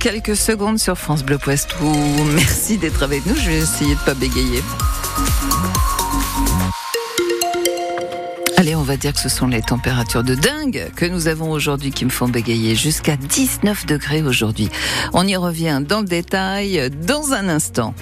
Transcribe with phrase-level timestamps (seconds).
[0.00, 1.84] Quelques secondes sur France Bleu Poitou.
[2.34, 3.34] Merci d'être avec nous.
[3.34, 4.62] Je vais essayer de pas bégayer.
[8.56, 11.90] Allez, on va dire que ce sont les températures de dingue que nous avons aujourd'hui
[11.90, 14.70] qui me font bégayer jusqu'à 19 degrés aujourd'hui.
[15.12, 17.92] On y revient dans le détail dans un instant.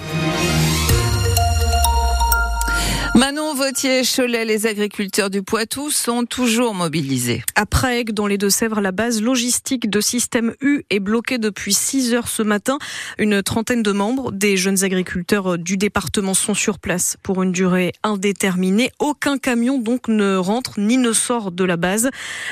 [3.55, 7.41] Manon Vautier, Cholet, les agriculteurs du Poitou sont toujours mobilisés.
[7.55, 12.13] Après Aigues, dans les Deux-Sèvres, la base logistique de Système U est bloquée depuis 6
[12.13, 12.77] heures ce matin.
[13.17, 17.93] Une trentaine de membres des jeunes agriculteurs du département sont sur place pour une durée
[18.03, 18.91] indéterminée.
[18.99, 22.09] Aucun camion donc ne rentre ni ne sort de la base.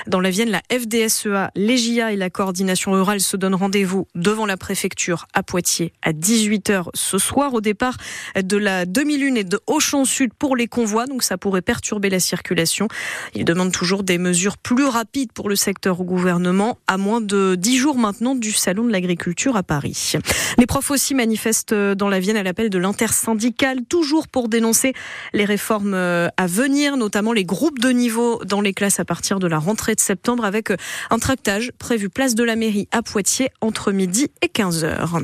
[0.08, 4.58] Dans la Vienne, la FDSEA, l'EGIA et la coordination rurale se donnent rendez-vous devant la
[4.58, 7.98] préfecture à Poitiers à 18h ce soir au départ
[8.35, 12.20] de la 2001 et de Auchan Sud pour les convois, donc ça pourrait perturber la
[12.20, 12.88] circulation.
[13.34, 17.56] Il demande toujours des mesures plus rapides pour le secteur au gouvernement, à moins de
[17.56, 20.14] dix jours maintenant du Salon de l'agriculture à Paris.
[20.58, 24.94] Les profs aussi manifestent dans la Vienne à l'appel de l'intersyndicale, toujours pour dénoncer
[25.34, 29.48] les réformes à venir, notamment les groupes de niveau dans les classes à partir de
[29.48, 30.72] la rentrée de septembre, avec
[31.10, 35.20] un tractage prévu place de la mairie à Poitiers entre midi et 15 heures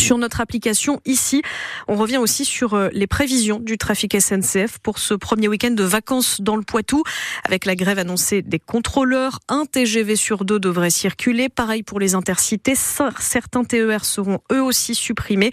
[0.00, 1.42] sur notre application ici.
[1.86, 5.84] On revient aussi sur euh, les prévisions du trafic SNCF pour ce premier week-end de
[5.84, 7.02] vacances dans le Poitou.
[7.44, 11.50] Avec la grève annoncée des contrôleurs, un TGV sur deux devrait circuler.
[11.50, 12.74] Pareil pour les intercités.
[12.74, 15.50] Certains TER seront eux aussi supprimés.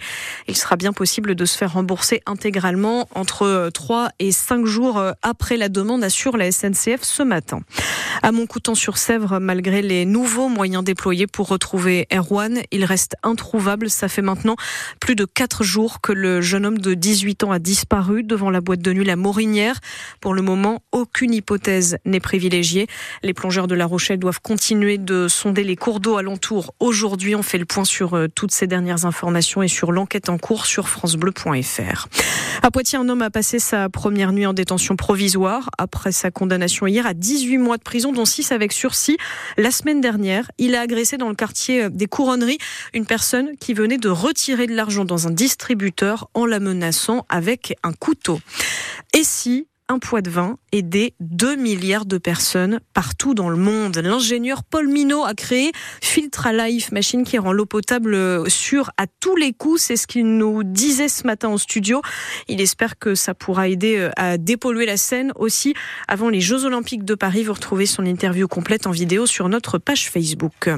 [0.48, 4.96] Il sera bien possible de se faire rembourser intégralement entre 3 euh, et 5 jours
[4.96, 7.60] euh, après la demande, assure la SNCF ce matin.
[8.22, 13.90] À Montcoutan-sur-Sèvre, malgré les nouveaux moyens déployés pour retrouver Erwan, il reste introuvable.
[13.90, 14.37] Ça fait maintenant
[15.00, 18.60] plus de quatre jours que le jeune homme de 18 ans a disparu devant la
[18.60, 19.80] boîte de nuit La Morinière.
[20.20, 22.86] Pour le moment, aucune hypothèse n'est privilégiée.
[23.22, 26.74] Les plongeurs de La Rochelle doivent continuer de sonder les cours d'eau alentour.
[26.80, 30.38] Aujourd'hui, on fait le point sur euh, toutes ces dernières informations et sur l'enquête en
[30.38, 32.08] cours sur francebleu.fr.
[32.62, 36.86] À Poitiers, un homme a passé sa première nuit en détention provisoire après sa condamnation
[36.86, 39.16] hier à 18 mois de prison, dont 6 avec sursis.
[39.56, 42.58] La semaine dernière, il a agressé dans le quartier des Couronneries
[42.94, 47.74] une personne qui venait de retirer de l'argent dans un distributeur en la menaçant avec
[47.82, 48.40] un couteau.
[49.14, 53.96] Et si un poids de vin aider 2 milliards de personnes partout dans le monde?
[53.96, 55.72] L'ingénieur Paul Minot a créé
[56.02, 59.80] Filtra Life, machine qui rend l'eau potable sûre à tous les coups.
[59.80, 62.02] C'est ce qu'il nous disait ce matin au studio.
[62.48, 65.72] Il espère que ça pourra aider euh, à dépolluer la Seine aussi
[66.06, 67.44] avant les Jeux Olympiques de Paris.
[67.44, 70.68] Vous retrouvez son interview complète en vidéo sur notre page Facebook.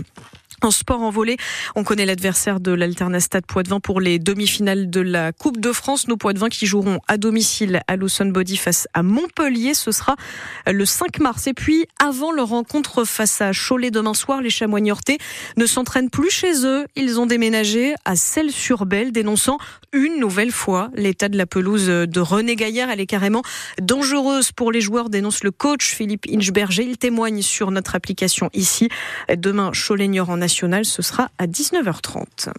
[0.62, 1.38] En sport en volée,
[1.74, 6.06] on connaît l'adversaire de l'Alternastade Poitvin pour les demi-finales de la Coupe de France.
[6.06, 9.72] Nos Poitvin qui joueront à domicile à Lawson Body face à Montpellier.
[9.72, 10.16] Ce sera
[10.70, 11.46] le 5 mars.
[11.46, 16.30] Et puis, avant leur rencontre face à Cholet demain soir, les chamois ne s'entraînent plus
[16.30, 16.86] chez eux.
[16.94, 19.56] Ils ont déménagé à Celles-sur-Belle, dénonçant
[19.92, 22.90] une nouvelle fois l'état de la pelouse de René Gaillard.
[22.90, 23.42] Elle est carrément
[23.80, 26.82] dangereuse pour les joueurs, dénonce le coach Philippe Inchberger.
[26.82, 28.90] Il témoigne sur notre application ici.
[29.34, 30.40] Demain, Cholet en
[30.84, 32.52] ce sera à 19h30.